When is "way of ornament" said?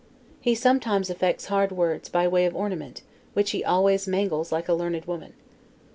2.27-3.03